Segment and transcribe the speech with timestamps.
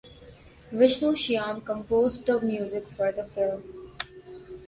[0.71, 3.91] Vishnu Shyam composed the music for the film.